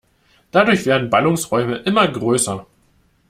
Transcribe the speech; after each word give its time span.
Dadurch 0.49 0.87
werden 0.87 1.11
Ballungsräume 1.11 1.77
immer 1.85 2.07
größer. 2.07 2.65